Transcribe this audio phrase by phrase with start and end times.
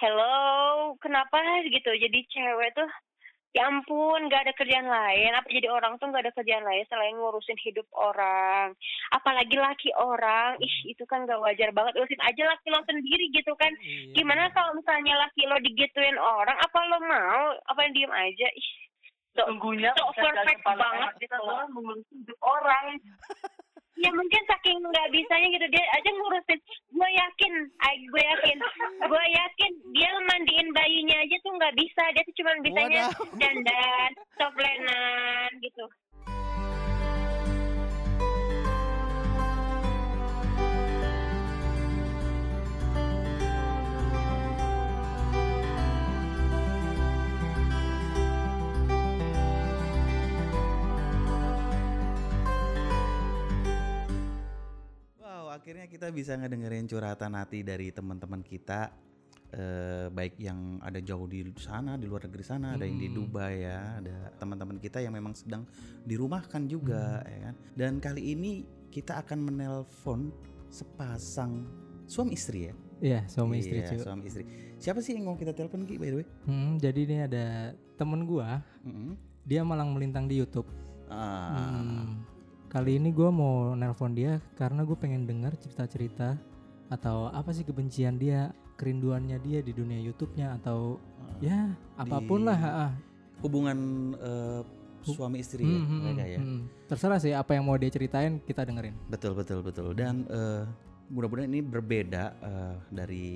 [0.00, 1.40] hello kenapa?
[1.68, 1.90] gitu.
[1.96, 2.88] Jadi cewek tuh
[3.56, 5.32] ya ampun gak ada kerjaan lain.
[5.32, 8.76] Apa jadi orang tuh gak ada kerjaan lain selain ngurusin hidup orang.
[9.16, 11.96] Apalagi laki orang ih itu kan gak wajar banget.
[11.96, 13.72] Urusin aja laki lo sendiri gitu kan.
[13.80, 14.12] Iya.
[14.20, 17.44] gimana kalau misalnya laki lo digituin orang apa lo mau?
[17.72, 18.48] Apa yang diem aja?
[18.52, 18.68] Ih
[19.32, 21.64] so, Sungguhnya so perfect banget gitu loh.
[21.72, 23.00] mengurus hidup orang.
[23.96, 26.60] Ya mungkin saking nggak bisanya gitu dia aja ngurusin.
[26.92, 27.52] Gue yakin
[28.12, 28.58] gue yakin.
[29.08, 32.02] Gue yakin dia mandiin bayinya aja tuh nggak bisa.
[32.12, 33.02] Dia tuh cuma bisanya
[33.40, 35.84] dandan toplenan gitu
[55.66, 58.86] akhirnya kita bisa ngedengerin curhatan hati dari teman-teman kita
[59.50, 63.18] eh, baik yang ada jauh di sana, di luar negeri sana, ada yang di Hmm.
[63.18, 65.66] Dubai ya, ada teman-teman kita yang memang sedang
[66.06, 67.26] dirumahkan juga Hmm.
[67.26, 67.54] ya kan.
[67.74, 68.62] Dan kali ini
[68.94, 70.30] kita akan menelpon
[70.70, 71.66] sepasang
[72.06, 72.74] suami istri ya.
[73.02, 73.98] Iya, suami istri Iya, cuy.
[73.98, 74.44] suami istri.
[74.78, 76.26] Siapa sih yang mau kita telepon Ki by the way?
[76.46, 77.46] Hmm, jadi ini ada
[77.98, 79.18] temen gua, Mm-mm.
[79.42, 80.70] dia malang melintang di YouTube.
[81.10, 82.22] Ah, Hmm,
[82.66, 86.36] kali ini gua mau nelpon dia karena gue pengen dengar cerita-cerita
[86.86, 91.38] atau apa sih kebencian dia, kerinduannya dia di dunia YouTube-nya atau ah.
[91.42, 91.58] ya
[91.96, 92.54] apa pun lah.
[92.56, 92.92] ah, ah.
[93.42, 93.78] hubungan
[94.16, 94.60] eh,
[95.02, 96.40] suami istri ya Hmm, hmm, mereka hmm, ya.
[96.40, 96.60] hmm.
[96.86, 98.94] Terserah sih apa yang mau dia ceritain kita dengerin.
[99.06, 100.62] Betul betul betul dan eh,
[101.08, 103.26] mudah-mudahan ini berbeda eh, dari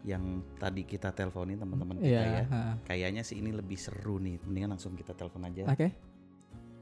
[0.00, 2.24] yang tadi kita teleponin teman-teman kita Iya.
[2.24, 2.44] ya.
[2.50, 2.74] ah.
[2.84, 4.40] Kayaknya sih ini lebih seru nih.
[4.44, 5.68] Mendingan langsung kita telepon aja.
[5.68, 5.92] Oke, Ini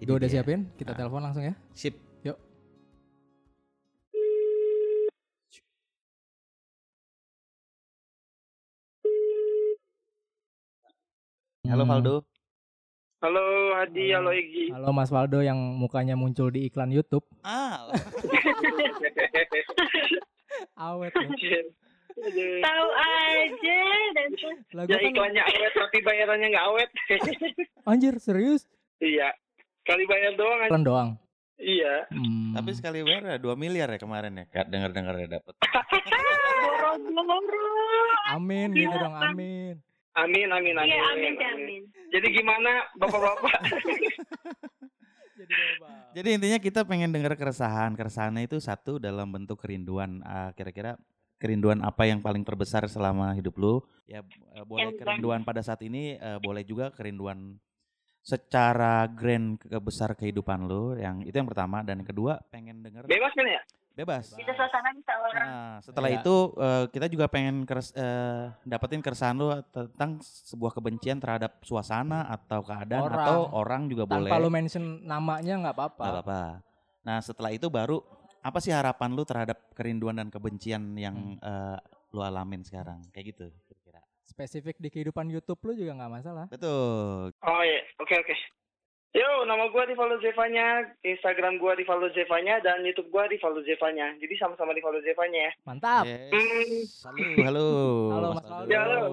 [0.01, 0.35] gue udah dia.
[0.35, 0.61] siapin.
[0.75, 0.97] Kita Ah.
[0.97, 1.55] telepon langsung ya.
[1.75, 1.95] Sip.
[2.23, 2.37] Yuk.
[11.65, 11.91] Halo Hmm.
[11.91, 12.15] Valdo.
[13.19, 14.31] Halo Hadi, Halo.
[14.31, 14.65] halo Egi.
[14.71, 17.27] Halo Mas Waldo yang mukanya muncul di iklan YouTube.
[17.43, 17.91] Ah,
[20.79, 21.61] Awet ya.
[22.61, 23.79] Tahu aja
[24.11, 24.31] dan
[24.73, 26.91] Lah Ya kan iklannya awet tapi bayarannya nggak awet.
[27.91, 28.63] anjir serius?
[28.99, 29.35] iya.
[29.89, 30.77] Kali bayar doang aja.
[30.77, 31.17] Doang.
[31.59, 32.07] Iya.
[32.15, 32.55] Hmm.
[32.55, 34.45] tapi sekali bayar ya 2 miliar ya kemarin ya.
[34.47, 35.55] Kak dengar-dengar ya dapat.
[38.37, 39.81] Amin gitu dong, amin.
[40.13, 40.91] Amin, amin, amin.
[40.91, 41.83] iya amin amin
[42.13, 43.59] Jadi gimana bapak-bapak?
[46.17, 47.95] Jadi intinya kita pengen dengar keresahan.
[47.95, 50.21] Keresahannya itu satu dalam bentuk kerinduan.
[50.27, 50.99] Ah, kira-kira
[51.39, 53.81] kerinduan apa yang paling terbesar selama hidup lu?
[54.11, 57.63] Ya eh, boleh kerinduan pada saat ini, eh, boleh juga kerinduan
[58.29, 60.93] secara grand kebesar kehidupan lu.
[60.95, 63.63] Yang itu yang pertama dan yang kedua pengen denger Bebas kan ya?
[63.99, 64.31] bebas.
[64.31, 66.23] kita suasana bisa orang Nah, setelah Ya.
[66.23, 72.23] itu eh, kita juga pengen keres, eh, dapetin keresahan lu tentang sebuah kebencian terhadap suasana
[72.31, 73.19] atau keadaan Orang.
[73.19, 74.31] atau orang juga boleh.
[74.31, 76.05] Tanpa lu mention namanya nggak apa-apa.
[76.05, 76.43] Nggak apa-apa.
[77.03, 77.99] Nah setelah itu baru
[78.39, 81.43] apa sih harapan lu terhadap kerinduan dan kebencian yang Hmm.
[81.43, 81.79] eh,
[82.09, 83.03] lu alamin sekarang?
[83.11, 83.47] Kayak gitu.
[84.29, 86.47] Spesifik di kehidupan YouTube lu juga nggak masalah.
[86.53, 87.33] Betul.
[87.41, 88.37] Oh iya, oke oke.
[89.17, 94.13] Yo, nama gua Rivaldo Zevanya, Instagram gua Rivaldo Zevanya, dan YouTube gua Rivaldo Zevanya.
[94.21, 95.53] Jadi sama-sama Rivaldo Zevanya ya.
[95.65, 96.05] Mantap.
[96.05, 97.09] Yes.
[97.09, 97.69] Halo, halo.
[98.13, 98.69] Halo, Mas Aldo.
[98.69, 99.09] Ya, halo.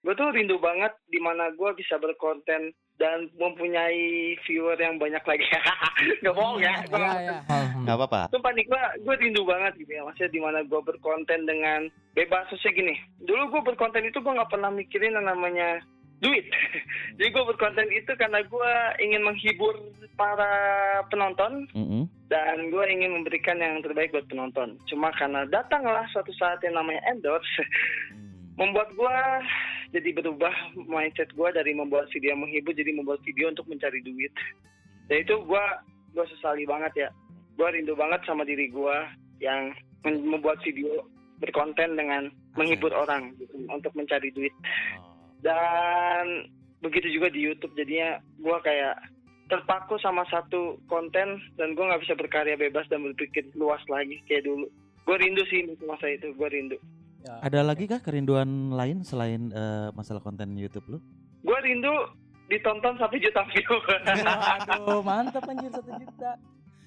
[0.00, 5.44] Gue tuh rindu banget di mana gua bisa berkonten dan mempunyai viewer yang banyak lagi.
[6.24, 6.84] Gak bohong ya.
[6.88, 7.38] Iya, iya.
[7.48, 7.84] Hmm.
[7.84, 8.20] Gak apa-apa.
[8.32, 10.04] Sumpah nih, gue, gue rindu banget gitu ya.
[10.04, 12.48] Maksudnya di mana gue berkonten dengan bebas.
[12.52, 12.94] Maksudnya gini,
[13.24, 15.80] dulu gue berkonten itu gue nggak pernah mikirin yang namanya
[16.20, 16.44] duit.
[17.16, 19.72] Jadi gue berkonten itu karena gue ingin menghibur
[20.20, 20.52] para
[21.08, 22.04] penonton Mm-mm.
[22.28, 24.76] dan gue ingin memberikan yang terbaik buat penonton.
[24.84, 27.48] Cuma karena datanglah suatu saat yang namanya endorse,
[28.12, 28.68] Hmm.
[28.68, 29.16] membuat gue
[29.90, 30.54] jadi berubah
[30.86, 34.32] mindset gue dari membuat video yang menghibur jadi membuat video untuk mencari duit.
[35.10, 35.64] Dan itu gue
[36.14, 37.08] gue sesali banget ya.
[37.58, 38.96] Gue rindu banget sama diri gue
[39.42, 39.74] yang
[40.06, 41.04] membuat video
[41.40, 44.52] berkonten dengan menghibur orang gitu, untuk mencari duit.
[45.00, 45.16] Oh.
[45.40, 46.46] Dan
[46.84, 48.96] begitu juga di YouTube jadinya gue kayak
[49.50, 54.46] terpaku sama satu konten dan gue nggak bisa berkarya bebas dan berpikir luas lagi kayak
[54.46, 54.70] dulu.
[55.02, 56.78] Gue rindu sih masa itu, gue rindu.
[57.20, 57.34] Ya.
[57.42, 60.98] Ada lagi kah kerinduan lain selain eh, masalah konten YouTube lu?
[61.40, 61.92] Gue rindu
[62.46, 63.76] ditonton sampai juta view.
[64.66, 66.30] Aduh, mantap anjir satu juta.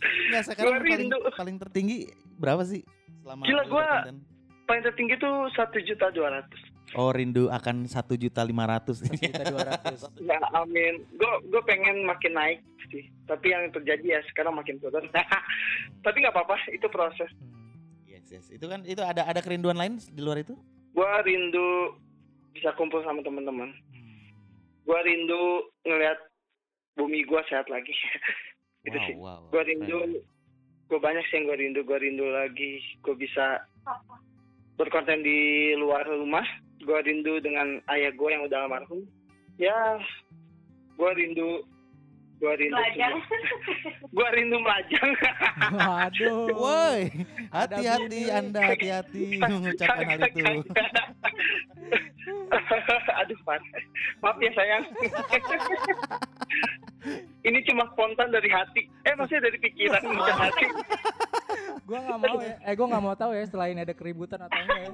[0.03, 1.17] Enggak, sekarang Gua paling rindu.
[1.31, 1.97] paling tertinggi
[2.35, 2.81] berapa sih
[3.21, 4.17] selama Gila, gua- berkonten?
[4.63, 6.61] Paling tertinggi tuh satu juta dua ratus.
[6.93, 9.01] Oh rindu akan satu juta lima ratus.
[9.01, 9.99] Satu juta dua ratus.
[10.29, 11.03] Ya amin.
[11.13, 12.59] Gue gue pengen makin naik
[12.89, 13.05] sih.
[13.23, 15.05] Tapi yang terjadi ya sekarang makin turun.
[16.05, 17.29] Tapi nggak apa-apa, itu proses.
[17.33, 17.52] Hmm.
[18.23, 18.45] Yes yes.
[18.55, 20.55] Itu kan itu ada ada kerinduan lain di luar itu?
[20.95, 21.99] Gue rindu
[22.53, 24.29] bisa kumpul sama teman-teman Hmm.
[24.85, 25.43] gue rindu
[25.89, 26.19] ngelihat
[26.93, 27.93] bumi gue sehat lagi
[28.87, 29.67] itu wow, sih wow, Keren.
[29.67, 29.99] rindu
[30.91, 33.65] gue banyak sih yang gue rindu gue rindu lagi gue bisa
[34.77, 36.45] berkonten di luar rumah
[36.83, 39.01] gue rindu dengan ayah gue yang udah almarhum
[39.57, 39.97] ya
[40.93, 41.65] gue rindu
[42.43, 43.11] gue rindu Belajar.
[44.19, 45.09] gue rindu melajang
[45.79, 46.51] Waduh.
[46.51, 47.07] Woi,
[47.55, 48.27] hati-hati.
[48.27, 50.43] Anda, hati-hati mengucapkan hal itu.
[53.23, 53.59] aduh Pak.
[54.23, 54.83] maaf ya sayang
[57.47, 60.67] ini cuma spontan dari hati eh maksudnya dari pikiran bukan hati
[61.83, 62.55] Gua nggak mau ya.
[62.63, 64.89] Eh gua nggak mau tahu ya selain ada keributan atau enggak ya.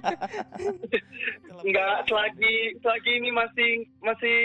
[1.61, 4.37] Enggak, selagi selagi ini masih masih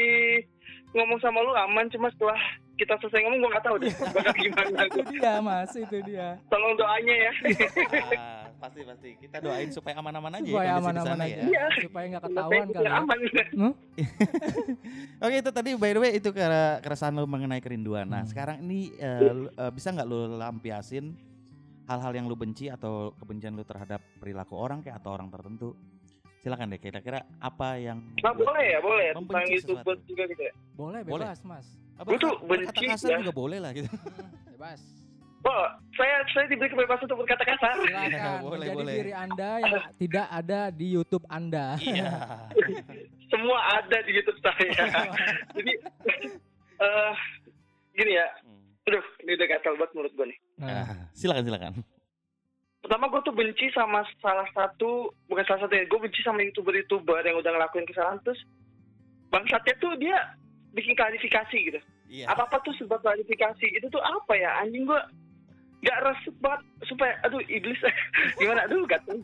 [0.93, 2.37] ngomong sama lu aman, cuma setelah
[2.75, 4.79] kita selesai ngomong gua nggak tahu deh bakal gimana.
[4.85, 6.29] itu dia Mas, itu dia.
[6.47, 7.32] Tolong doanya ya.
[8.15, 9.11] Ah, pasti pasti.
[9.17, 11.31] Kita doain supaya aman-aman aja Supaya ya di aman-aman aja.
[11.31, 11.44] ya.
[11.44, 11.65] Iya.
[11.81, 12.94] Supaya nggak ketahuan kali ya.
[12.97, 13.19] aman.
[13.53, 13.73] Hmm?
[15.25, 18.06] Oke itu tadi by the way itu kera- keresahan lo mengenai kerinduan.
[18.06, 18.29] Nah Hmm.
[18.29, 21.15] sekarang ini eh, lu- eh, bisa nggak lo lampiasin
[21.85, 25.79] hal-hal yang lo benci atau kebencian lo terhadap perilaku orang kayak atau orang tertentu?
[26.37, 30.05] Silakan deh kira-kira apa yang Nah, boleh ya, boleh ya tentang YouTuber sesuatu.
[30.05, 30.53] juga gitu ya.
[30.75, 31.25] Boleh Boleh.
[31.25, 31.67] bebas, Mas.
[31.94, 33.19] Apa, Gua tuh benci kasar ya.
[33.20, 33.87] juga boleh lah gitu.
[33.87, 34.81] Hmm, bebas.
[35.44, 37.76] Oh, saya saya diberi kebebasan untuk berkata kasar.
[37.79, 38.94] Silakan Boleh, menjadi boleh.
[38.96, 41.76] diri Anda yang tidak ada di YouTube Anda.
[41.76, 42.11] Iya.
[43.31, 44.73] Semua ada di YouTube saya.
[45.56, 45.73] Jadi
[46.76, 47.14] eh
[47.93, 48.26] gini ya.
[48.85, 50.38] Aduh, ini udah gatal banget menurut gue nih.
[50.58, 51.73] Nah, Ah, silakan silakan.
[52.81, 56.73] pertama gue tuh benci sama salah satu bukan salah satu ya gue benci sama youtuber
[56.75, 58.37] youtuber yang udah ngelakuin kesalahan terus
[59.26, 60.20] bangsatnya tuh dia
[60.75, 62.29] bikin klarifikasi gitu Iya.
[62.29, 65.00] apa apa tuh sebab klarifikasi itu tuh apa ya anjing gue
[65.81, 67.81] gak resep banget supaya aduh iblis
[68.38, 69.21] gimana aduh gak tahu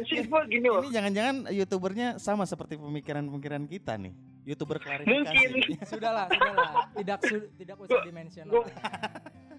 [0.00, 4.14] sih gue gini loh Ini jangan-jangan youtubernya sama seperti pemikiran-pemikiran kita nih.
[4.44, 5.26] Youtuber klarifikasi.
[5.26, 5.50] Mungkin.
[5.90, 6.70] sudahlah, sudahlah.
[6.94, 8.46] Tidak su- tidak usah dimention.
[8.46, 8.70] Gua-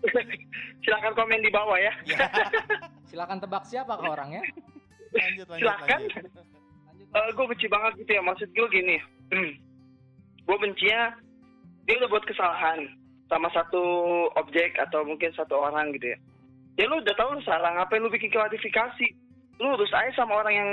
[0.81, 2.17] silakan komen di bawah ya Iya.
[3.06, 4.39] Silakan tebak siapa ke orangnya.
[5.11, 5.59] lanjut lanjut.
[5.61, 6.00] Silakan.
[6.00, 6.31] lanjut.
[6.88, 7.07] Lanjut.
[7.11, 8.95] Eh gue benci banget gitu ya maksud gue gini
[10.49, 11.13] gue bencinya
[11.85, 12.89] dia udah buat kesalahan
[13.29, 13.81] sama satu
[14.33, 16.17] objek atau mungkin satu orang gitu ya.
[16.81, 19.13] Ya lu udah tahu lu salah ngapain lu bikin klarifikasi?
[19.61, 20.71] Lu urus aja sama orang yang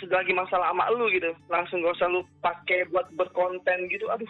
[0.00, 1.28] sedang lagi masalah sama lu gitu.
[1.52, 4.08] Langsung gak usah lu pakai buat berkonten gitu.
[4.08, 4.28] Aduh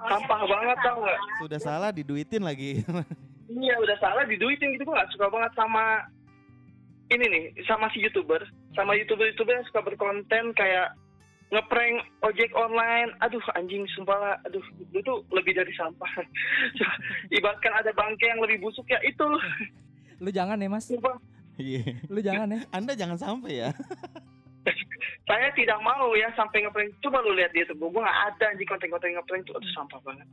[0.00, 1.20] sampah banget tau nggak?
[1.44, 2.80] Sudah salah diduitin lagi.
[3.60, 4.88] iya udah salah diduitin gitu.
[4.88, 6.08] Gue gak suka banget sama
[7.12, 8.40] ini nih sama si youtuber.
[8.72, 10.96] Sama youtuber youtuber yang suka berkonten kayak
[11.50, 13.10] ngeprank ojek online.
[13.22, 14.34] Aduh anjing sumpah lah.
[14.48, 16.10] Aduh itu tuh lebih dari sampah.
[17.36, 19.26] Ibaratkan ada bangke yang lebih busuk ya itu.
[20.22, 20.88] Lu jangan ya, Mas.
[20.88, 21.16] sumpah.
[21.56, 21.84] Iya.
[22.08, 22.60] Lu jangan ya.
[22.72, 23.70] Anda jangan sampai ya.
[25.28, 26.98] saya tidak mau ya sampai ngeprank.
[27.02, 29.54] Coba lu lihat di youtube gue gak ada anjing konten-konten ngeprank tuh.
[29.58, 30.28] Aduh sampah banget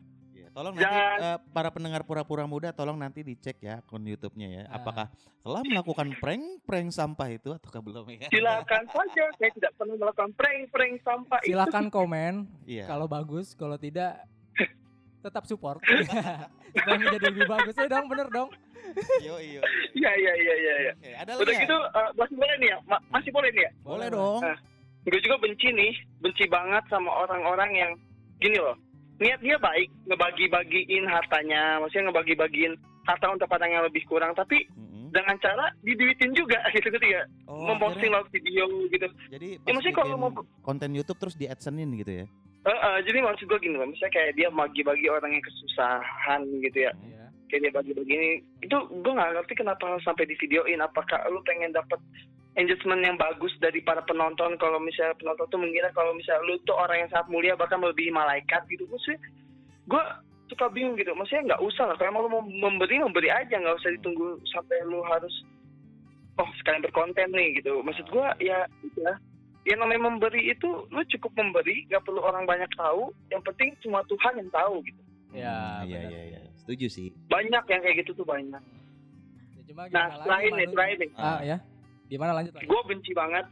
[0.54, 0.86] Tolong nanti
[1.18, 4.64] eh, para pendengar pura-pura muda tolong nanti dicek ya akun YouTube-nya ya.
[4.70, 4.78] Ah.
[4.78, 5.10] Apakah
[5.42, 8.30] telah melakukan prank-prank sampah itu ataukah belum ya?
[8.30, 12.34] silakan saja saya tidak pernah melakukan prank-prank sampah itu Silakan komen
[12.70, 12.86] Iya.
[12.86, 14.24] kalau bagus, kalau tidak
[15.20, 15.82] tetap support.
[16.74, 17.74] Supaya menjadi lebih bagus.
[17.74, 18.50] Ya dong, bener dong.
[19.24, 19.62] Yo yo.
[19.96, 20.94] iya iya iya iya iya.
[21.24, 21.64] Ada udah lagi ya?
[21.66, 21.78] gitu
[22.14, 24.42] masih boleh nih ya Ma- masih boleh nih ya Boleh dong.
[24.44, 24.58] Nah,
[25.02, 27.92] gue juga benci nih, benci banget sama orang-orang yang
[28.38, 28.76] gini loh.
[29.18, 35.12] Niat dia baik, ngebagi-bagiin hartanya, maksudnya ngebagi-bagiin harta untuk orang yang lebih kurang, tapi Mm-mm.
[35.12, 37.22] dengan cara diduitin juga gitu gitu ya.
[37.46, 39.08] Oh, Memposting lewat video gitu.
[39.30, 42.26] Jadi Ya, maksudnya kalau mau- konten YouTube terus di adsense gitu ya.
[42.64, 46.78] Eh, eh, jadi maksud gue gini loh, misalnya kayak dia bagi-bagi orang yang kesusahan gitu
[46.80, 46.92] ya.
[47.04, 47.26] Iya.
[47.52, 48.30] Kayak dia bagi-bagi ini,
[48.64, 50.80] itu gue nggak ngerti kenapa sampai di videoin.
[50.80, 52.00] Apakah lu pengen dapet
[52.54, 54.58] engagement yang bagus dari para penonton.
[54.62, 58.14] Kalau misalnya penonton tuh mengira kalau misalnya lu tuh orang yang sangat mulia bahkan melebihi
[58.14, 58.86] malaikat gitu.
[58.90, 59.20] Maksudnya
[59.90, 60.04] gue
[60.54, 61.12] suka bingung gitu.
[61.18, 61.96] Maksudnya nggak usah lah.
[61.98, 63.56] Kalau emang lu mau memberi memberi aja.
[63.58, 65.34] Nggak usah ditunggu sampai lu harus
[66.38, 67.82] oh sekalian berkonten nih gitu.
[67.82, 68.70] Maksud gue ya
[69.02, 69.14] ya.
[69.64, 71.90] Yang namanya memberi itu lu cukup memberi.
[71.90, 73.10] Nggak perlu orang banyak tahu.
[73.34, 75.02] Yang penting cuma Tuhan yang tahu gitu.
[75.34, 76.12] Ya, iya benar.
[76.14, 76.40] iya iya.
[76.62, 77.10] Setuju sih.
[77.28, 78.62] banyak yang kayak gitu tuh banyak.
[79.58, 81.12] Ya, cuma nah selain nih terakhir nih.
[81.18, 81.58] Ah, ya.
[82.14, 82.38] Gimana?
[82.38, 83.50] Lanjut gue benci banget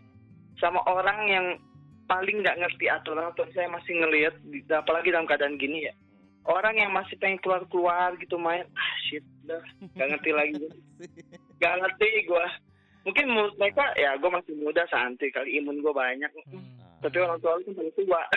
[0.62, 1.46] sama orang yang
[2.06, 3.34] paling nggak ngerti aturan.
[3.34, 4.38] Atau saya masih ngelihat
[4.70, 5.94] apalagi dalam keadaan gini ya.
[6.46, 9.62] Orang yang masih pengen keluar keluar gitu main ah shit udah
[9.98, 10.66] nggak ngerti lagi.
[11.62, 12.46] Nggak ngerti gue
[13.06, 16.30] mungkin menurut mereka ya gue masih muda santai kali imun gue banyak.
[16.50, 16.78] Hmm.
[17.02, 18.22] tapi orang tua lu kan paling tua.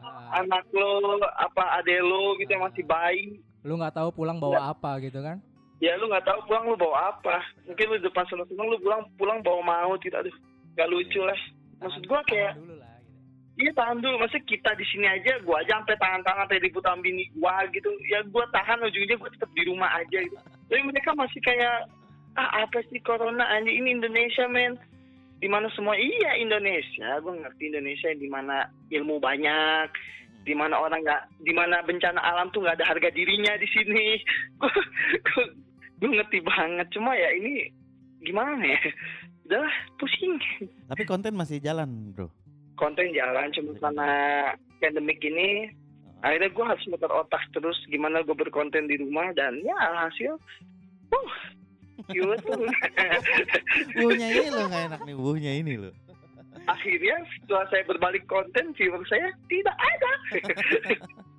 [0.00, 3.40] Ah, anak lo apa ade lo gitu yang masih bayi.
[3.62, 5.40] Lu nggak tahu pulang bawa apa gitu kan?
[5.80, 7.40] Ya lu nggak tahu pulang lu bawa apa?
[7.66, 10.32] Mungkin lu depan seneng seneng lu pulang pulang bawa maut gitu aduh.
[10.76, 11.40] Nggak lucu lah.
[11.80, 12.80] Maksud gue kayak gitu.
[13.60, 17.28] Iya tahan dulu, maksudnya kita di sini aja, gua aja sampai tangan-tangan sampai ributan bini
[17.36, 20.36] gua gitu, ya gua tahan ujungnya gua tetap di rumah aja gitu.
[20.40, 21.84] Tapi mereka masih kayak
[22.40, 23.84] ah apa sih corona anjing?
[23.84, 24.80] Ini Indonesia men,
[25.44, 25.92] di mana semua?
[25.92, 29.92] Iya Indonesia, gua ngerti Indonesia di mana ilmu banyak,
[30.48, 34.06] di mana orang nggak, di mana bencana alam tuh nggak ada harga dirinya di sini.
[36.00, 37.68] Gua ngerti banget, cuma ya ini
[38.24, 38.80] gimana ya,
[39.48, 39.68] udah
[40.00, 40.40] pusing.
[40.88, 42.32] Tapi konten masih jalan, bro.
[42.80, 44.08] konten jalan cuma karena
[44.80, 45.68] pandemik ini
[46.24, 49.76] akhirnya gue harus muter otak terus gimana gue berkonten di rumah dan ya
[50.08, 50.36] hasil
[51.12, 51.32] uh
[52.08, 52.64] YouTube
[54.00, 55.92] Wuhnya ini lo nggak enak nih, wuhnya ini lo.
[56.68, 60.12] akhirnya setelah saya berbalik konten viewer saya tidak ada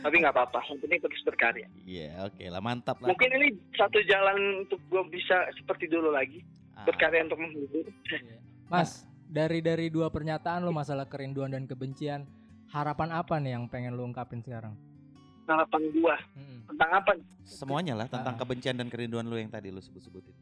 [0.00, 3.08] tapi nggak apa-apa yang penting terus berkarya Iya, oke lah, mantap lah.
[3.08, 6.40] mungkin ini satu jalan untuk gue bisa seperti dulu lagi
[6.72, 7.90] Ah, berkarya untuk menghibur
[8.66, 12.22] Mas, dari dari dua pernyataan lo masalah kerinduan dan kebencian,
[12.68, 14.76] harapan apa nih yang pengen lo ungkapin sekarang?
[15.44, 16.60] harapan gue Mm-mm.
[16.68, 17.10] tentang apa
[17.42, 18.38] Semuanya lah tentang Ah.
[18.38, 20.36] kebencian dan kerinduan lo yang tadi lo sebut-sebutin.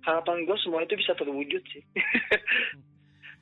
[0.00, 1.82] harapan gue semua itu bisa terwujud sih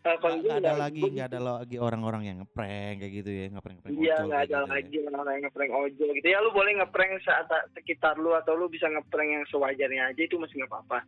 [0.04, 3.96] Nggak ada ya, lagi, nggak ada lagi orang-orang yang ngeprank kayak gitu ya, ngeprank ngeprank
[3.96, 4.68] Iya nggak ada gitu ya.
[4.68, 8.68] lagi orang yang ngeprank ojol gitu ya lu boleh ngeprank saat sekitar lu atau lu
[8.68, 11.00] bisa ngeprank yang sewajarnya aja itu masih nggak apa-apa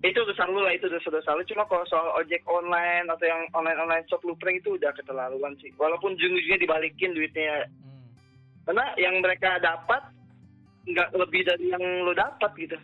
[0.00, 0.08] Hmm.
[0.08, 3.44] itu urusan lu lah itu urusan dosa lu cuma kalau soal ojek online atau yang
[3.50, 8.08] online online shop lu prank itu udah keterlaluan sih walaupun ujung-ujungnya dibalikin duitnya Mm.
[8.64, 10.00] karena yang mereka dapat
[10.86, 12.78] nggak lebih dari yang lu dapat gitu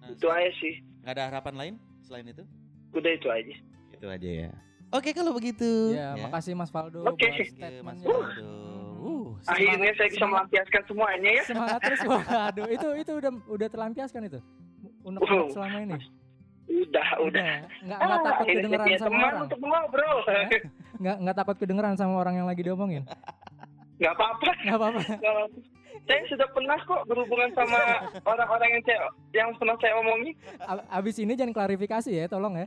[0.00, 2.42] Nah, itu aja sih nggak ada harapan lain selain itu?
[2.90, 3.54] udah itu aja
[3.92, 4.50] Itu aja ya.
[4.88, 5.92] Oke kalau begitu.
[5.92, 7.28] Ya, makasih Mas Faldo Oke.
[7.28, 7.44] you,
[7.82, 8.00] Mas.
[8.00, 8.24] Faldo.
[8.98, 10.32] Uh, akhirnya saya bisa semangat.
[10.50, 12.00] melampiaskan semuanya ya Semangat terus.
[12.02, 14.40] Waduh, itu itu udah udah terlampiaskan itu.
[15.00, 15.46] Unek Wow.
[15.48, 15.98] selama ini.
[16.68, 19.40] udah udah Nggak nggak takut akhirnya saya kedengeran sama teman orang.
[19.40, 20.18] untuk ngobrol
[21.00, 23.02] Nggak nggak takut kedengeran sama orang yang lagi diomongin.
[23.98, 25.00] nggak apa-apa Nggak apa-apa.
[26.04, 27.80] Saya sudah pernah kok berhubungan sama
[28.22, 28.98] orang-orang yang saya
[29.34, 30.32] yang pernah saya omongi.
[30.88, 32.66] Abis ini jangan klarifikasi ya, tolong ya.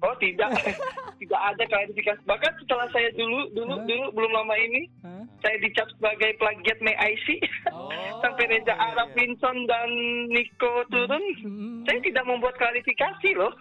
[0.00, 0.52] Oh tidak,
[1.18, 2.20] tidak ada klarifikasi.
[2.26, 3.86] Bahkan setelah saya dulu dulu Hah?
[3.86, 5.24] dulu belum lama ini Hah?
[5.42, 7.26] saya dicap sebagai plagiat May IC
[7.74, 7.90] Oh,
[8.22, 9.16] sampai Reza iya, Arab, iya.
[9.18, 9.90] Vincent dan
[10.30, 11.24] Nico turun.
[11.42, 13.52] Mm, Saya tidak membuat klarifikasi loh.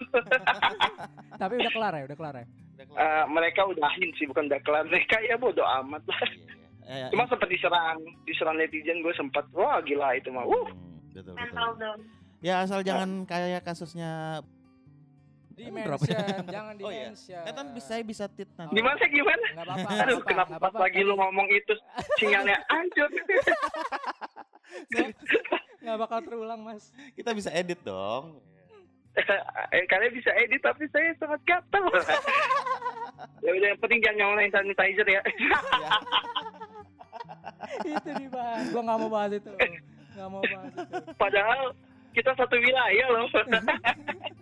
[1.41, 2.45] tapi udah kelar ya, udah kelar ya.
[2.47, 2.99] Udah kelar.
[3.01, 4.83] Eh, mereka udahin sih bukan udah kelar.
[4.87, 6.21] Mereka ya bodoh amat lah.
[6.83, 7.05] Iya, iya.
[7.07, 10.43] Eh, Cuma sempat diserang, diserang netizen gue sempat wah gila itu mah.
[10.43, 11.35] Uh, hmm, betul.
[12.43, 14.43] Ya asal jangan kayak kasusnya
[15.53, 16.17] Dimension,
[16.49, 17.13] jangan Oh iya.
[17.53, 18.73] Kan bisa saya bisa tit nanti.
[18.73, 19.45] gimana gimana?
[19.53, 19.89] Nggak apa-apa.
[20.01, 21.73] Aduh, kenapa apa-apa, pas lagi lu ngomong itu
[22.17, 23.09] sinyalnya hancur?
[24.89, 25.13] apa-apa.
[25.83, 26.89] Nggak bakal terulang, Mas.
[27.13, 28.41] Kita bisa edit dong.
[29.13, 31.85] eh, kalian bisa edit tapi saya sangat gatel.
[33.45, 35.21] ya udah yang penting jangan nyalain sanitizer ya.
[35.21, 35.89] Ya.
[37.93, 38.65] itu dibahas.
[38.73, 39.51] Gua nggak mau bahas itu.
[40.17, 40.97] Nggak mau bahas itu.
[41.13, 41.61] Padahal
[42.13, 43.27] kita satu wilayah loh.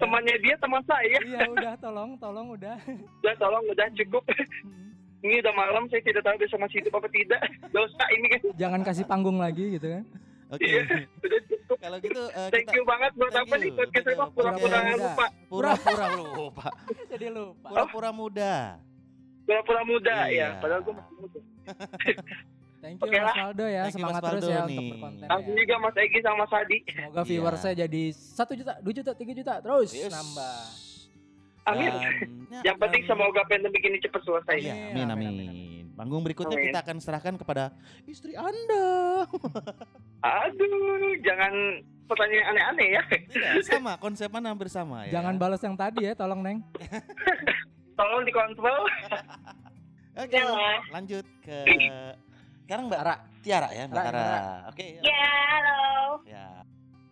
[0.00, 1.18] Temannya dia teman saya.
[1.20, 2.76] Iya, udah tolong, tolong udah.
[3.20, 4.24] Udah tolong udah cukup.
[4.64, 4.88] Mm.
[5.20, 7.40] Ini udah malam saya tidak tahu besok masih hidup apa tidak.
[7.68, 8.40] Dosa ini kan.
[8.56, 10.04] Jangan kasih panggung lagi gitu kan.
[10.50, 10.64] Oke.
[10.64, 10.80] Iya,
[11.20, 11.76] udah cukup.
[11.78, 14.30] Kalau gitu eh, Thank kita you banget buat Thank apa nih podcast saya Kita Pak?
[14.32, 15.26] pura-pura pura-pura lupa.
[15.46, 16.66] pura-pura lupa.
[17.06, 17.68] Jadi lupa.
[17.68, 18.54] Pura-pura muda.
[19.44, 20.48] Pura-pura muda Iya.
[20.48, 20.58] ya.
[20.58, 21.38] Padahal gue masih muda.
[22.80, 23.34] Thank you Oke Mas lah.
[23.36, 24.72] Faldo ya, Thank you, semangat terus ya nih.
[24.72, 25.26] untuk berkonten.
[25.28, 25.60] Langsung ya.
[25.60, 26.78] juga Mas Egi sama Mas Hadi.
[26.82, 27.28] Semoga Iya.
[27.28, 30.08] viewersnya jadi satu juta, 2 juta, 3 juta terus Yes.
[30.10, 30.56] nambah.
[31.62, 31.92] Amin.
[31.92, 34.56] Dan- Yang penting semoga pandemi ini cepat selesai.
[34.58, 35.84] Iya, Amin, amin, amin, amin.
[35.92, 36.66] Panggung berikutnya Amin.
[36.66, 39.28] kita akan serahkan kepada istri Anda.
[40.40, 41.52] Aduh, jangan
[42.06, 43.02] pertanyaan aneh-aneh ya.
[43.04, 45.14] Tidak, sama konsepnya hampir sama ya.
[45.14, 46.64] Jangan balas yang tadi ya, tolong Neng.
[47.92, 48.80] Tolong dikontrol.
[50.10, 50.80] Oke, Jangan.
[50.90, 51.58] lanjut ke
[52.70, 53.16] sekarang Mbak Ara.
[53.42, 54.22] Tiara ya, Mbak Ra, Tiara.
[54.30, 54.42] Ra.
[54.70, 54.84] Oke.
[54.94, 55.02] ya.
[55.02, 55.82] Ya, halo.
[56.22, 56.46] Ya.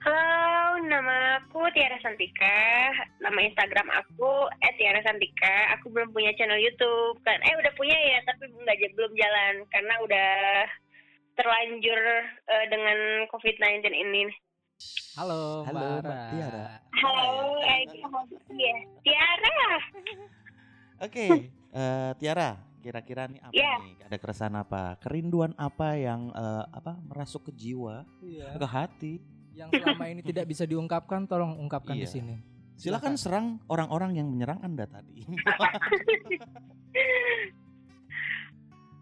[0.07, 2.62] Halo, nama aku Tiara Santika.
[3.19, 4.47] Nama Instagram aku
[4.79, 5.75] @tiara_santika.
[5.75, 7.43] Aku belum punya channel YouTube kan.
[7.43, 10.31] Eh udah punya ya, tapi nggak j- belum jalan karena udah
[11.35, 12.00] terlanjur
[12.55, 14.31] eh, dengan COVID-19 ini.
[15.19, 16.23] Halo, Halo, Mbak Mbak Ara.
[16.31, 16.67] Tiara.
[17.03, 17.83] Halo, eh,
[18.55, 18.77] ya.
[19.03, 19.59] Tiara.
[21.03, 22.55] Oke, eh, Tiara,
[22.88, 23.73] kira-kira nih apa Iya.
[23.85, 23.95] nih?
[24.09, 24.97] Ada keresahan apa?
[24.97, 28.57] Kerinduan apa yang eh, apa merasuk ke jiwa, Iya.
[28.57, 29.14] ke hati?
[29.52, 32.14] Yang selama ini tidak bisa diungkapkan, tolong ungkapkan di Iya.
[32.16, 32.37] sini.
[32.78, 35.21] Silakan serang orang-orang yang menyerang Anda tadi.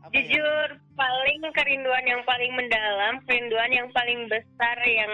[0.06, 0.22] Ya?
[0.22, 5.10] Jujur, paling kerinduan yang paling mendalam, kerinduan yang paling besar yang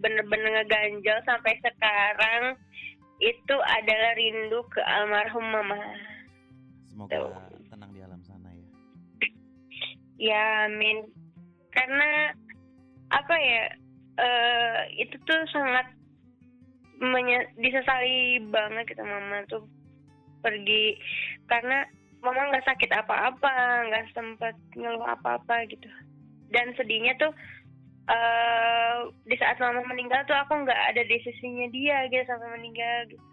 [0.00, 2.56] bener-bener ngeganjel sampai sekarang
[3.20, 5.76] itu adalah rindu ke almarhum mama.
[6.88, 7.36] semoga
[10.20, 11.08] Ya, amin.
[11.72, 12.36] Karena
[13.08, 13.64] apa ya?
[14.20, 15.96] eh itu tuh sangat
[17.00, 19.64] menye- disesali banget kita mama tuh
[20.44, 21.00] pergi
[21.48, 21.88] karena
[22.20, 25.88] mama nggak sakit apa-apa, nggak sempat ngeluh apa-apa gitu.
[26.52, 27.32] Dan sedihnya tuh
[28.12, 33.08] eh di saat mama meninggal tuh aku nggak ada di sisinya dia gitu sampai meninggal.
[33.08, 33.24] Gitu.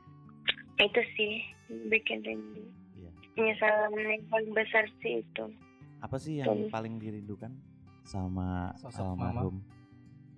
[0.80, 1.34] Itu sih
[1.92, 2.64] bikin rindu.
[2.96, 3.10] Iya.
[3.36, 5.52] Penyesalan yang paling besar sih itu.
[6.04, 6.74] Apa sih yang Betul.
[6.74, 7.52] paling dirindukan
[8.06, 9.34] sama Sosok mama.
[9.44, 9.58] almarhum?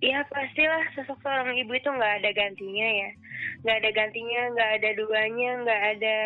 [0.00, 3.10] Iya pastilah sosok seorang ibu itu nggak ada gantinya ya,
[3.60, 6.18] nggak ada gantinya, nggak ada duanya, nggak ada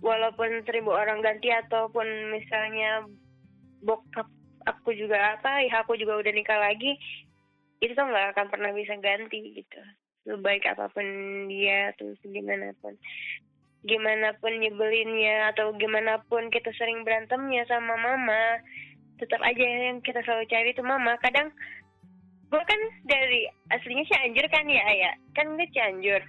[0.00, 3.04] walaupun seribu orang ganti ataupun misalnya
[3.84, 4.24] bokap
[4.64, 6.96] aku juga apa, ya aku juga udah nikah lagi,
[7.84, 9.80] itu tuh nggak akan pernah bisa ganti gitu.
[10.24, 11.04] Sebaik apa pun
[11.52, 12.96] dia terus gimana pun,
[13.82, 18.62] gimana pun nyebelinnya atau gimana pun kita sering berantemnya sama mama,
[19.18, 21.18] tetap aja yang kita selalu cari itu mama.
[21.18, 21.50] Kadang
[22.52, 26.22] gue kan dari aslinya Cianjur kan ya ayah kan gue Cianjur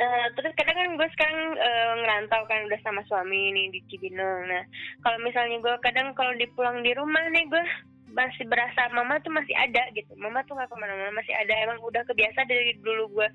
[0.00, 4.48] Eh, terus kadang kan gue sekarang eh, ngerantau kan udah sama suami nih di Cibinong.
[4.48, 4.64] Nah
[5.04, 7.64] kalau misalnya gue kadang kalau dipulang di rumah nih gue
[8.10, 10.12] masih berasa mama tuh masih ada gitu.
[10.18, 11.54] Mama tuh gak ke mana-mana masih ada.
[11.66, 13.28] Emang udah kebiasa dari dulu gue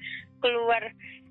[0.44, 0.84] keluar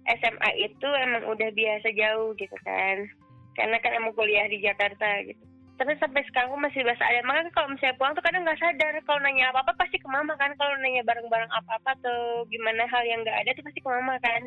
[0.04, 3.08] SMA itu emang udah biasa jauh gitu kan.
[3.54, 5.40] Karena kan emang kuliah di Jakarta gitu.
[5.74, 7.20] Tapi sampai sekarang gue masih bahasa ada.
[7.26, 8.94] Makanya kalau misalnya pulang tuh kadang nggak sadar.
[9.04, 10.54] Kalau nanya apa apa pasti ke mama kan.
[10.56, 14.16] Kalau nanya barang-barang apa apa tuh gimana hal yang nggak ada tuh pasti ke mama
[14.22, 14.42] kan.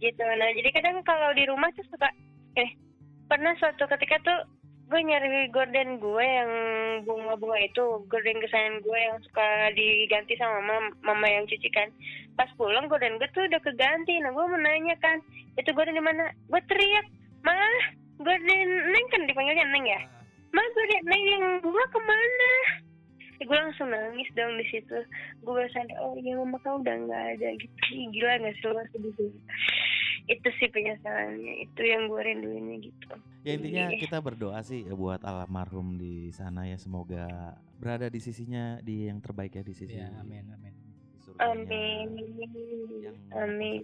[0.00, 0.24] Gitu.
[0.24, 2.08] Nah jadi kadang kalau di rumah tuh suka
[2.58, 2.70] eh
[3.30, 4.38] pernah suatu ketika tuh
[4.90, 6.52] gue nyari gorden gue yang
[7.06, 11.86] bunga-bunga itu gorden kesayangan gue yang suka diganti sama mama, mama yang cuci kan
[12.34, 15.22] pas pulang gorden gue tuh udah keganti nah gue mau nanya kan
[15.54, 17.06] itu gorden di mana gue teriak
[17.46, 17.78] mah
[18.18, 20.02] gorden neng kan dipanggilnya neng ya
[20.50, 22.50] Ma gue liat Neng yang bunga ke mana?
[23.38, 24.98] Ya, gue langsung nangis dong di situ.
[25.46, 27.78] Gue sadar, oh iya mama kau udah nggak ada gitu.
[28.10, 29.30] Gila nggak sih lo sedih.
[30.30, 31.66] Itu sih penyesalannya.
[31.66, 33.10] Itu yang gue rinduinnya gitu.
[33.42, 33.98] Ya intinya Iya.
[33.98, 37.26] kita berdoa sih ya buat almarhum di sana ya semoga
[37.76, 40.74] berada di sisinya di yang terbaik ya di sisi Ya, amin, amin.
[41.10, 41.50] di surganya.
[41.50, 42.08] Amin.
[43.00, 43.80] Yang- Amin.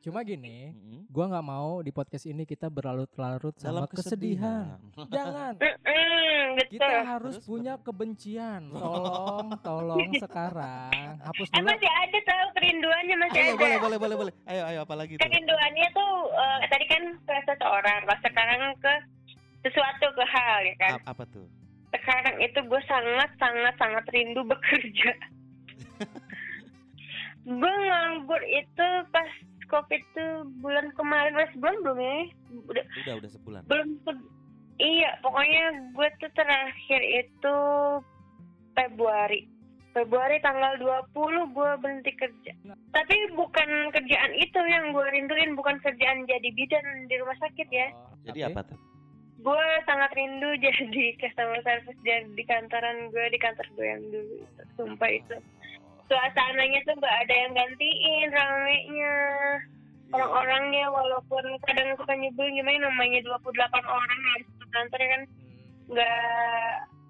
[0.00, 1.04] Cuma gini, Mm-mm.
[1.06, 4.80] gua nggak mau di podcast ini kita berlarut-larut sama Dalam kesedihan.
[5.06, 5.52] Jangan.
[5.60, 6.56] Betul.
[6.72, 8.72] Kita harus Terus punya kebencian.
[8.72, 11.68] Tolong, tolong sekarang hapus Eh, dulu.
[11.68, 13.60] masih ada tau kerinduannya masih Ayo ada.
[13.60, 14.32] boleh boleh boleh boleh.
[14.46, 15.22] Ayo ayo apalagi tuh?
[15.22, 18.92] Kerinduannya tuh eh, tadi kan ke seseorang, kalau sekarang ke
[19.60, 20.92] sesuatu ke hal ya kan.
[20.96, 21.44] A- apa tuh?
[21.90, 25.10] sekarang itu gue sangat sangat sangat rindu bekerja.
[27.44, 29.26] gue nganggur itu pas
[29.70, 32.16] covid tuh bulan kemarin mas bulan belum ya?
[32.66, 33.62] Udah Udah udah sebulan.
[33.70, 33.88] belum.
[34.80, 37.56] Iya pokoknya gue tuh terakhir itu
[38.74, 39.46] Februari.
[39.90, 42.52] Februari tanggal 20 gue berhenti kerja.
[42.94, 47.90] Tapi bukan kerjaan itu yang gue rinduin, bukan kerjaan jadi bidan di rumah sakit ya.
[48.30, 48.50] Jadi Oke.
[48.54, 48.78] apa tuh?
[49.40, 54.34] gue sangat rindu jadi customer service jadi di kantoran gue di kantor gue yang dulu
[54.44, 55.36] itu sumpah itu
[56.10, 59.16] suasananya tuh gak ada yang gantiin ramenya
[60.10, 63.46] orang-orangnya walaupun kadang suka nyebelin gimana namanya 28
[63.86, 64.48] orang harus
[64.90, 65.22] ya kan
[65.90, 66.22] nggak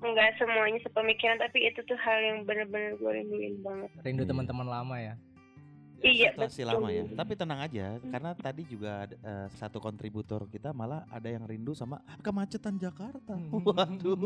[0.00, 4.30] nggak semuanya sepemikiran tapi itu tuh hal yang bener-bener gue rinduin banget Rindu Iya.
[4.32, 5.14] teman-teman lama ya.
[6.00, 6.72] Iya, Situasi betul.
[6.72, 7.04] lama ya.
[7.12, 11.76] Tapi tenang aja karena tadi juga ada, eh, satu kontributor kita malah ada yang rindu
[11.76, 13.36] sama kemacetan Jakarta.
[13.36, 13.60] Hmm.
[13.60, 14.16] Waduh.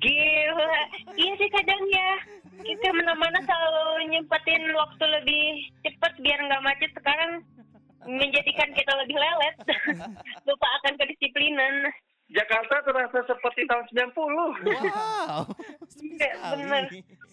[0.00, 0.80] Gila,
[1.16, 2.10] iya sih kadang ya
[2.64, 5.44] kita mana-mana selalu nyempetin waktu lebih
[5.84, 6.90] cepat biar nggak macet.
[6.96, 7.44] Sekarang
[8.04, 9.56] menjadikan kita lebih lelet,
[10.48, 11.74] lupa akan kedisiplinan.
[12.34, 14.10] Jakarta terasa seperti tahun 90.
[14.10, 15.46] Wow.
[15.94, 16.84] Iya, bener.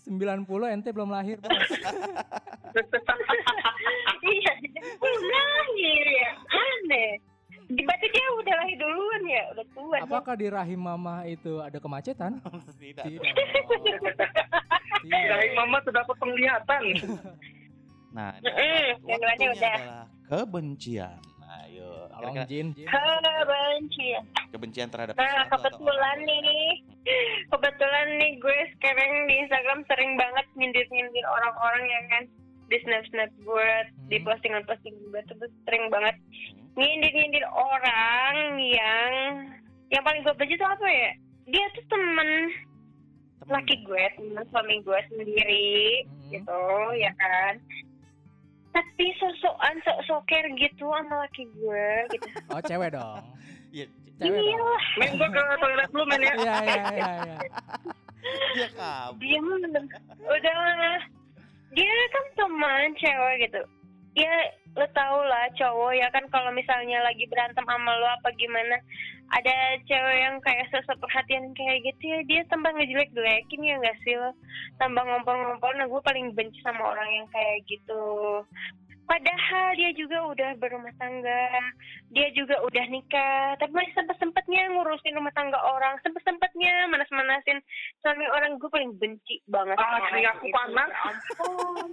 [0.05, 1.49] 90 ente belum lahir, Bos.
[4.33, 4.53] iya,
[5.01, 7.11] belum lahir ya, aneh.
[7.71, 9.95] Berarti dia udah lahir duluan ya, udah tua.
[9.97, 10.03] ya.
[10.05, 12.37] Apakah di rahim mama itu ada kemacetan?
[12.81, 13.05] Tidak.
[13.05, 13.31] Tidak.
[15.01, 15.39] Tidak.
[15.57, 16.83] mama terdapat penglihatan.
[18.11, 19.55] Nah, ini Mm-mm, yang udah.
[19.55, 21.17] adalah kebencian.
[21.81, 22.85] Ayo, Tolong kira-kira Jin, Jin.
[22.85, 24.23] Kebencian.
[24.51, 26.27] kebencian terhadap Nah, atau kebetulan orang.
[26.27, 26.69] nih,
[27.49, 32.23] kebetulan nih gue sekarang di Instagram sering banget nyindir-nyindir orang-orang ya kan
[32.67, 33.71] di snap-snap gue,
[34.05, 34.25] di Hmm.
[34.27, 36.67] postingan-postingan gue tuh sering banget Hmm.
[36.75, 39.11] nyindir-nyindir orang yang
[39.89, 41.11] yang paling gue benci tuh apa ya?
[41.47, 42.29] Dia tuh temen
[43.41, 43.51] Temen.
[43.51, 46.29] laki gue, temen suami gue sendiri, Hmm.
[46.29, 46.61] gitu
[46.95, 47.55] ya kan.
[48.71, 52.27] Tapi sosokan sok-soker gitu sama laki gue gitu.
[52.55, 53.23] Oh, cewek dong.
[53.71, 53.85] Ya,
[54.19, 54.67] Cewek Iya dong.
[54.67, 54.83] lah.
[54.99, 56.33] Men gua ke toilet dulu men ya.
[56.37, 57.37] Iya iya iya iya.
[58.55, 59.19] dia kabur.
[59.19, 59.55] Dia mah
[60.23, 61.01] udah lah.
[61.73, 63.61] Dia kan teman cewek gitu.
[64.11, 64.33] Ya
[64.75, 66.27] lo tau lah cowok ya kan?
[66.27, 68.75] Kalau misalnya lagi berantem sama lo apa gimana?
[69.31, 74.19] Ada cewek yang kayak sosok perhatian kayak gitu ya dia tambah ngejelek-jelekin ya gak sih
[74.19, 74.35] lo?
[74.83, 78.03] Tambah ngompol-ngompol nah gue paling benci sama orang yang kayak gitu
[79.03, 81.47] padahal dia juga udah berumah tangga
[82.09, 87.59] dia juga udah nikah tapi masih sempet-sempetnya ngurusin rumah tangga orang sempet-sempetnya manas-manasin
[87.99, 90.89] suami orang gue paling benci banget Ah, sama kering orang aku panas.
[91.01, 91.89] ampun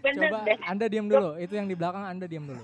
[0.00, 1.30] bener Coba deh Anda diam dulu.
[1.36, 2.60] Itu yang di belakang Anda diam dulu.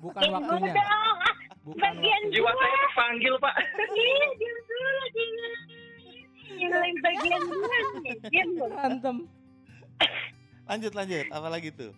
[0.00, 0.72] Bukan dulu waktunya.
[0.72, 1.16] dong.
[1.18, 2.20] Ah, Bukan bagian.
[2.30, 3.54] Jiwa saya terpanggil pak.
[3.92, 5.52] Iya, diam dulu, diam.
[6.52, 7.78] Yang lain bagian gue,
[8.28, 8.68] diam dulu.
[8.68, 9.16] Berantem.
[10.72, 11.92] Lanjut lanjut, apalagi tuh?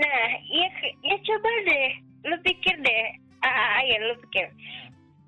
[0.00, 0.68] Nah, ya,
[1.04, 1.88] ya coba deh,
[2.32, 3.04] lu pikir deh,
[3.44, 4.48] ah, ah, ya lu pikir.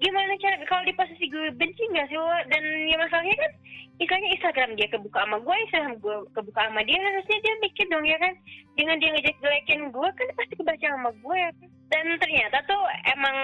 [0.00, 2.32] Gimana cara kalau di posisi gue benci nggak sih lo?
[2.48, 3.52] Dan ya masalahnya kan,
[4.00, 8.08] misalnya Instagram dia kebuka sama gue, Instagram gue kebuka sama dia, harusnya dia mikir dong
[8.08, 8.32] ya kan,
[8.80, 11.71] dengan dia ngejek-jelekin gue kan pasti kebaca sama gue ya kan.
[11.92, 13.36] Dan ternyata tuh emang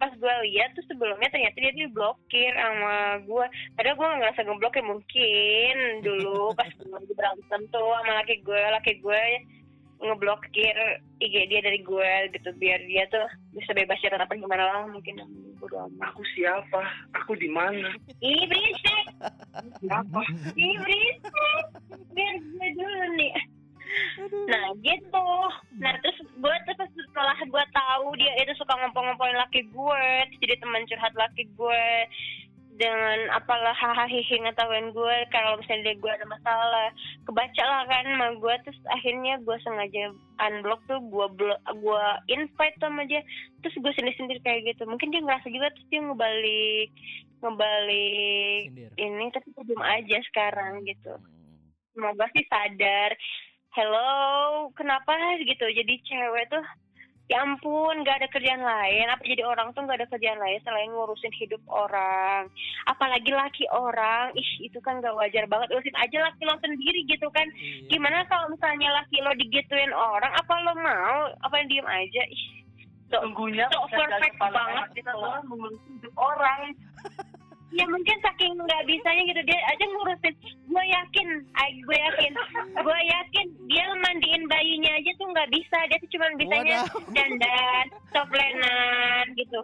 [0.00, 3.46] pas gue lihat tuh sebelumnya ternyata dia diblokir sama gue.
[3.76, 8.62] Padahal gue nggak ngerasa ngeblokir mungkin dulu pas gue lagi berantem tuh sama laki gue,
[8.72, 9.22] laki gue
[9.98, 10.76] ngeblokir
[11.18, 15.20] IG dia dari gue gitu biar dia tuh bisa bebas cerita apa gimana lah mungkin.
[16.00, 16.80] Aku siapa?
[17.20, 17.92] Aku di mana?
[18.22, 19.06] Ih berisik,
[19.90, 20.22] Apa?
[20.54, 21.34] ih berisik,
[22.16, 23.57] biar gue dulu nih.
[24.48, 25.28] Nah gitu,
[25.80, 30.06] nah terus gue terus setelah gue tahu dia itu suka ngompol-ngompolin laki gue,
[30.44, 31.84] jadi teman curhat laki gue
[32.78, 36.88] dengan apalah hahaha hihi ngetawain gue kalau misalnya dia gue ada masalah
[37.26, 40.14] kebaca lah kan sama gue terus akhirnya gue sengaja
[40.46, 43.26] unblock tuh gue blok gue invite sama dia
[43.66, 44.86] terus gue sendiri sendiri kayak gitu.
[44.86, 46.88] Mungkin dia ngerasa juga terus dia ngebalik
[47.42, 48.90] ngebalik Sindir.
[48.94, 51.12] ini tapi gue belum aja sekarang gitu.
[51.18, 51.34] Hmm.
[51.98, 53.10] semoga sih sadar
[53.76, 55.12] hello kenapa?
[55.42, 55.66] Gitu.
[55.68, 56.64] Jadi cewek tuh
[57.28, 59.06] ya ampun gak ada kerjaan lain.
[59.12, 62.48] Apa jadi orang tuh gak ada kerjaan lain selain ngurusin hidup orang.
[62.88, 64.32] Apalagi laki orang.
[64.32, 65.68] Ih itu kan gak wajar banget.
[65.76, 67.44] Urusin aja laki lo sendiri gitu kan.
[67.52, 67.92] Iya.
[67.92, 70.32] gimana kalau misalnya laki lo digituin orang?
[70.32, 71.18] Apa lo mau?
[71.44, 72.22] Apa yang diem aja?
[72.24, 72.44] Ih
[73.12, 75.32] so, Sungguhnya so perfect banget gitu kita loh.
[75.36, 76.60] adalah mengurusi hidup orang.
[77.68, 80.34] Ya mungkin saking nggak bisanya gitu dia aja ngurusin.
[80.68, 81.28] Gue yakin
[81.84, 82.32] gue yakin.
[82.80, 85.78] Gue yakin dia mandiin bayinya aja tuh nggak bisa.
[85.92, 86.78] Dia tuh cuma bisanya
[87.12, 89.60] dandan toplenan gitu.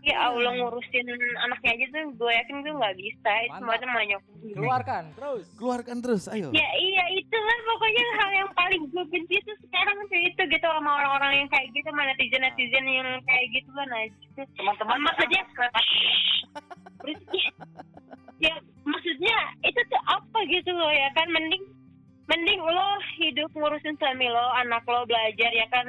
[0.00, 1.04] Ya Allah ngurusin
[1.44, 3.32] anaknya aja tuh gue yakin gue nggak bisa.
[3.44, 4.20] Itu semua tuh banyak
[4.56, 5.44] Keluarkan terus.
[5.60, 6.48] Keluarkan terus, ayo.
[6.56, 10.90] ya iya itulah pokoknya hal yang paling gue benci tuh sekarang tuh itu gitu sama
[10.96, 15.42] orang-orang yang kayak gitu sama netizen netizen yang kayak gitu kan aja Teman-teman maksudnya
[17.02, 17.54] berisik.
[18.40, 18.54] ya
[18.88, 19.36] maksudnya
[19.66, 21.28] itu tuh apa gitu loh ya kan?
[21.32, 21.64] Mending
[22.30, 25.86] mending lo hidup ngurusin suami lo anak lo belajar ya kan?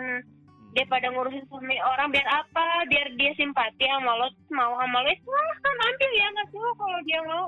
[0.72, 2.88] Daripada ngurusin suami orang biar apa?
[2.88, 5.30] Biar dia simpati sama lo mau sama lo itu
[5.62, 6.28] kan ambil ya.
[6.32, 7.46] Nggak sih lo kalau dia mau.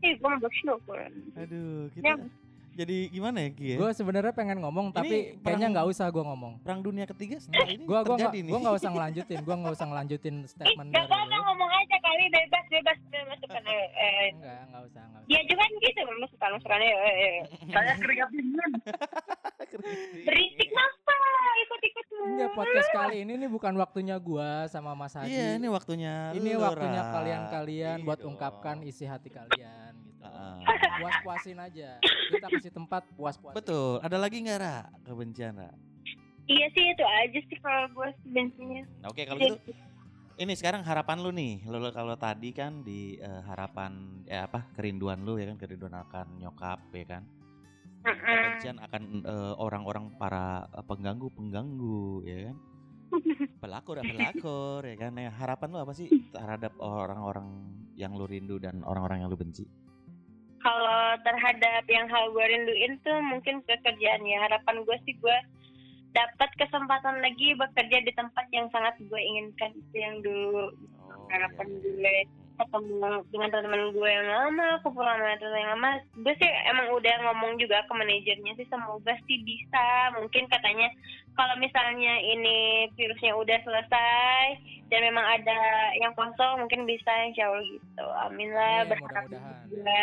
[0.00, 0.96] Eh gue mau bersyukur.
[1.36, 2.16] Aduh, Ya.
[2.80, 3.76] Jadi gimana ya, Ki ya?
[3.76, 6.52] Gue sebenarnya pengen ngomong tapi perang- kayaknya nggak usah gue ngomong.
[6.64, 8.42] Perang dunia ketiga setelah ini Gue gua nggak nih.
[8.48, 9.38] gua nggak usah ngelanjutin.
[9.44, 11.40] Gue nggak usah ngelanjutin ih statement gak dari lu.
[11.44, 14.28] ngomong aja kali bebas bebas bebas kan eh, eh.
[14.32, 15.28] Enggak, enggak usah, enggak usah.
[15.28, 17.36] dia juga kan gitu masukan masukannya eh, eh.
[17.74, 18.70] saya keringat dingin.
[20.24, 21.16] berisik apa
[21.60, 25.32] ikut-ikut Enggak podcast kali ini nih bukan waktunya gua sama Mas Hadi.
[25.32, 28.36] Iya, ini waktunya Ini lu, waktunya kalian-kalian Iya buat dong.
[28.36, 30.20] ungkapkan isi hati kalian gitu.
[30.20, 30.60] Ah.
[31.00, 31.96] Puas-puasin aja.
[32.02, 33.56] Kita kasih tempat puas-puasin.
[33.58, 34.00] Betul.
[34.02, 35.70] Ada lagi nggak Ra kebencian Ra?
[36.50, 38.82] Iya sih itu aja sih kalau gue bensinnya.
[39.02, 39.56] Nah, Oke kalau gitu
[40.40, 41.68] ini sekarang harapan lu nih.
[41.68, 45.92] Lu lu- kalau tadi kan di eh, harapan ya apa kerinduan lu ya kan kerinduan
[45.92, 47.22] akan nyokap ya kan.
[48.00, 52.56] Kebencian akan eh, orang-orang para eh, pengganggu-pengganggu ya kan.
[53.60, 55.12] Pelakor ya pelakor ya kan.
[55.20, 59.68] Ya, harapan lu apa sih terhadap orang-orang yang lu rindu dan orang-orang yang lu benci?
[60.60, 64.44] Kalau terhadap yang hal gue rinduin tuh mungkin pekerjaan ya.
[64.44, 65.36] Harapan gue sih gue
[66.10, 70.74] dapat kesempatan lagi bekerja di tempat yang sangat gue inginkan itu yang dulu
[71.10, 71.82] Oh, harapan iya, iya.
[71.82, 72.16] gue
[72.60, 73.00] ketemu
[73.32, 75.90] dengan teman-teman gue yang lama, kumpul sama teman yang lama.
[76.22, 79.86] Gue sih emang udah ngomong juga ke manajernya sih semoga sih bisa.
[80.14, 80.86] Mungkin katanya
[81.34, 82.58] kalau misalnya ini
[82.94, 84.44] virusnya udah selesai
[84.86, 85.60] dan memang ada
[85.98, 88.04] yang kosong mungkin bisa insya Allah gitu.
[88.28, 89.66] Amin lah Iya, berharap mudah-mudahan.
[89.66, 90.02] juga.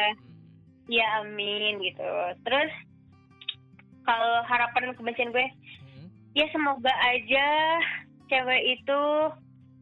[0.88, 2.10] Ya amin gitu.
[2.48, 2.72] Terus
[4.08, 5.48] kalau harapan kebencian gue
[5.84, 6.08] Hmm.
[6.32, 7.48] ya semoga aja
[8.32, 9.02] cewek itu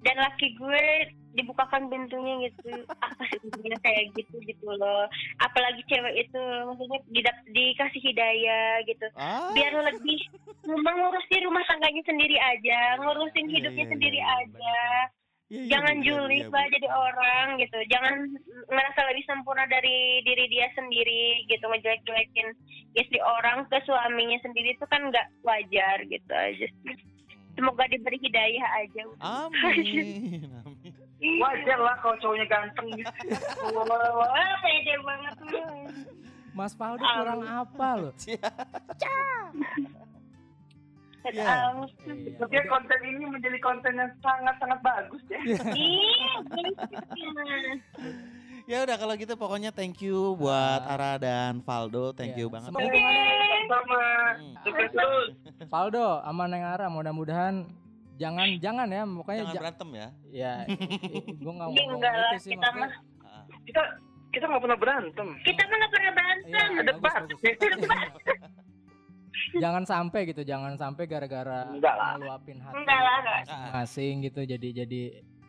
[0.02, 0.86] dan laki gue
[1.36, 2.88] dibukakan pintunya gitu.
[3.06, 5.06] Apa sih pintunya kayak gitu gitu loh.
[5.44, 9.06] Apalagi cewek itu maksudnya didap dikasih hidayah gitu.
[9.20, 10.20] Ah, biar lebih
[10.66, 14.80] mengurusi rumah tangganya sendiri aja ngurusin Iya, hidupnya iya, sendiri iya, aja
[15.50, 18.16] iya, iya, jangan iya, julid lah jadi orang gitu jangan
[18.70, 22.48] ngerasa lebih sempurna dari diri dia sendiri gitu ngejelek-jelekin
[22.98, 26.68] istri orang ke suaminya sendiri itu kan nggak wajar gitu aja
[27.56, 30.50] semoga diberi hidayah aja Amin.
[30.66, 30.94] Amin.
[31.40, 33.08] Wajar lah kalau cowoknya ganteng gitu.
[33.72, 35.64] wah pede banget lu
[36.56, 38.10] Mas Faldo kurang apa lo?
[38.24, 38.40] Iya.
[41.28, 41.74] Iya,
[42.38, 45.40] Tapi udah- konten ini menjadi konten yang sangat-sangat bagus ya.
[46.46, 47.76] Bener.
[48.66, 50.98] Ya udah kalau gitu pokoknya thank you buat Ah.
[50.98, 52.74] Ara dan Valdo, thank Iya, you banget.
[52.74, 52.90] semoga-
[53.68, 54.02] Sama
[54.34, 54.54] Hmm.
[54.60, 55.30] sukses terus.
[55.68, 57.70] Faldo sama Neng Ara mudah-mudahan
[58.16, 60.08] jangan jangan ya pokoknya Jangan ja- berantem ya.
[60.28, 60.54] ya
[61.38, 62.90] gue nggak Ih, ngomong enggak lah, itu sih kita maksudnya
[63.24, 63.44] Ah.
[63.62, 63.82] Kita
[64.32, 65.28] kita nggak pernah berantem.
[65.40, 68.10] kita mah nggak pernah berantem Iya, Ada bagus, debat.
[69.58, 73.42] jangan sampai gitu jangan sampai gara-gara ngeluapin hati enggak lah enggak
[73.74, 75.02] masing gitu jadi jadi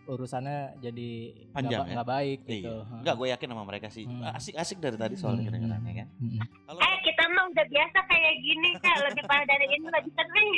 [0.06, 1.92] urusannya jadi nggak Panjang ya?
[1.92, 2.94] nggak baik gitu Iya.
[2.96, 4.04] Enggak, gue yakin sama mereka sih.
[4.06, 4.22] Hmm.
[4.22, 5.48] Asik-asik dari tadi soalnya Hmm.
[5.50, 6.08] kedengarannya kan.
[6.16, 6.38] Hmm.
[6.62, 6.95] Kalau eh
[7.28, 10.48] mah udah biasa kayak gini kak lebih parah dari ini lebih sering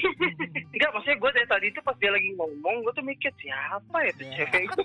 [0.69, 4.11] Enggak, maksudnya gue dari tadi itu pas dia lagi ngomong, gue tuh mikir siapa ya
[4.15, 4.37] tuh Iya.
[4.47, 4.83] cewek itu.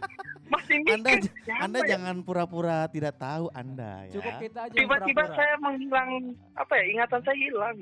[0.50, 1.88] Masih mikir Anda siapa Anda ya?
[1.94, 4.14] jangan pura-pura tidak tahu Anda ya.
[4.18, 6.10] cukup kita aja Tiba-tiba saya menghilang,
[6.56, 7.76] apa ya, ingatan saya hilang.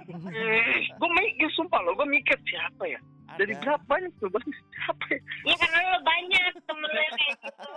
[1.00, 3.00] gue mikir, sumpah loh, gue mikir siapa ya.
[3.32, 3.38] Ada.
[3.40, 4.44] Dari berapa banyak tuh, Bang?
[4.52, 5.20] siapa ya?
[5.48, 7.72] ya karena lo banyak temen lo kayak gitu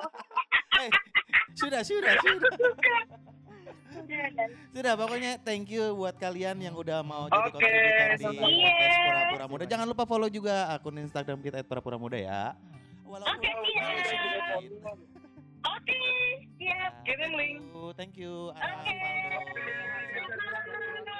[0.82, 0.90] Eh,
[1.54, 2.50] sudah, sudah, sudah.
[4.74, 8.42] Sudah, pokoknya thank you buat kalian yang udah mau jadi Oke, kontributor di sama-sama.
[8.42, 9.64] podcast Pura-Pura Muda.
[9.64, 12.42] Jangan lupa follow juga akun Instagram kita @pura-pura muda ya.
[13.04, 13.94] Walaupun Oke, siap.
[14.02, 14.96] sedikit.
[15.64, 16.00] oke
[16.58, 17.56] siap Kirim link.
[17.94, 18.50] Thank you.
[18.50, 18.96] Oke.
[20.18, 21.14] Valdo.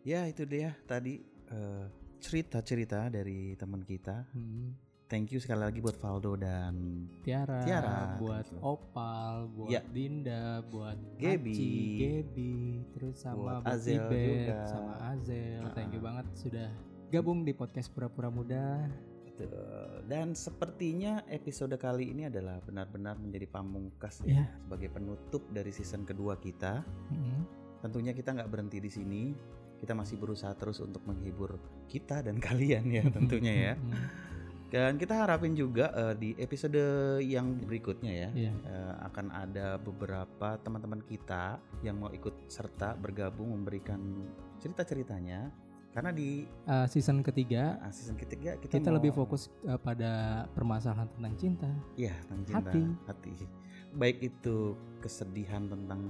[0.00, 1.20] Ya itu dia tadi
[1.52, 1.84] eh,
[2.18, 4.24] cerita-cerita dari teman kita.
[4.32, 4.72] Hmm.
[5.10, 8.46] Thank you sekali lagi buat Valdo dan Tiara, Tiara, buat.
[8.62, 9.82] Opal, buat Ya.
[9.82, 10.94] Dinda, buat.
[11.18, 12.54] Aci, Gaby,
[12.94, 14.58] terus sama Buat buat Azel Ibet, juga.
[14.64, 15.62] sama Azel.
[15.74, 16.70] Thank you banget sudah
[17.10, 18.86] gabung di podcast Pura-Pura Muda.
[19.26, 20.06] Betul.
[20.06, 24.44] Dan sepertinya episode kali ini adalah benar-benar menjadi pamungkas ya Ya.
[24.62, 26.86] sebagai penutup dari season kedua kita.
[27.10, 27.42] Hmm.
[27.82, 29.34] Tentunya kita nggak berhenti di sini.
[29.74, 31.58] Kita masih berusaha terus untuk menghibur
[31.90, 33.74] kita dan kalian ya tentunya ya.
[34.70, 36.78] Dan kita harapin juga eh, di episode
[37.20, 38.52] yang berikutnya ya Iya.
[38.54, 43.98] eh, akan ada beberapa teman-teman kita yang mau ikut serta bergabung memberikan
[44.58, 45.50] cerita-ceritanya.
[45.90, 50.46] Karena di Uh, season ketiga ah, season ketiga kita, kita mau- lebih fokus uh, pada
[50.54, 51.70] permasalahan tentang cinta.
[51.98, 52.82] Iya, tentang cinta, Hati.
[53.10, 53.32] hati.
[53.90, 56.00] Baik itu kesedihan tentang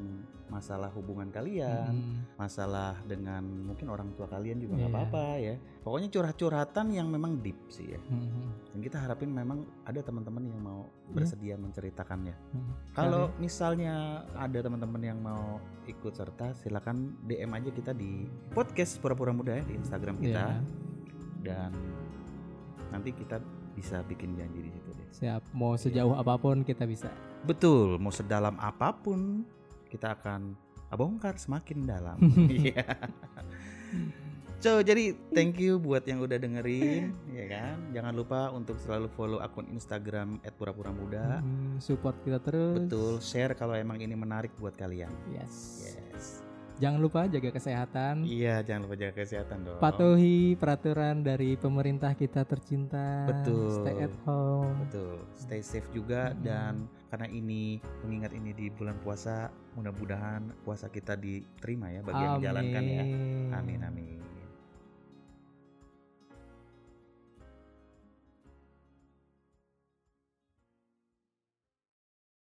[0.50, 2.26] masalah hubungan kalian, Hmm.
[2.34, 4.98] masalah dengan mungkin orang tua kalian juga nggak Iya.
[4.98, 5.54] apa-apa ya.
[5.80, 8.02] Pokoknya curhat-curhatan yang memang deep sih ya.
[8.10, 8.50] Hmm.
[8.74, 11.14] Dan kita harapin memang ada teman-teman yang mau Iya.
[11.14, 12.34] bersedia menceritakannya.
[12.50, 12.70] Hmm.
[12.92, 19.30] Kalau misalnya ada teman-teman yang mau ikut serta, silakan DM aja kita di podcast pura-pura
[19.30, 20.66] muda ya di Instagram kita Iya.
[21.46, 21.70] dan
[22.90, 23.38] nanti kita
[23.74, 25.08] bisa bikin janji di situ deh.
[25.10, 27.10] Siap, mau sejauh apa pun kita bisa.
[27.46, 29.44] Betul, mau sedalam apa pun
[29.90, 30.54] kita akan
[30.94, 32.18] bongkar semakin dalam.
[32.50, 32.84] Iya.
[34.60, 37.80] So, jadi thank you buat yang udah dengerin, ya kan?
[37.96, 41.40] Jangan lupa untuk selalu follow akun Instagram @pura-pura-muda.
[41.40, 42.84] Hmm, support kita terus.
[42.84, 45.08] Betul, share kalau emang ini menarik buat kalian.
[45.32, 45.88] Yes.
[46.12, 46.49] Yes.
[46.80, 48.24] Jangan lupa jaga kesehatan.
[48.24, 49.78] Iya, jangan lupa jaga kesehatan dong.
[49.84, 53.28] Patuhi peraturan dari pemerintah kita tercinta.
[53.28, 53.84] Betul.
[53.84, 54.72] Stay at home.
[54.88, 56.40] Betul, stay safe juga Mm-mm.
[56.40, 62.40] dan karena ini mengingat ini di bulan puasa, mudah-mudahan puasa kita diterima ya bagi yang
[62.40, 63.04] menjalankan ya.
[63.60, 64.29] Amin amin.